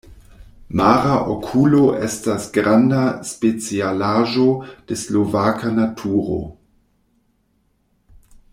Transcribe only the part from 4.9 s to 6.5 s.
de slovaka naturo.